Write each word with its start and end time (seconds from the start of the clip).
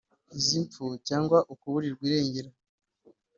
Izi 0.37 0.57
mfu 0.65 0.85
cyangwa 1.07 1.37
ukuburirwa 1.53 2.03
irengero 2.07 2.49